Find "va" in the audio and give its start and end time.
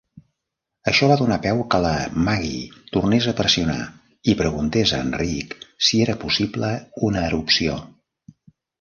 1.11-1.17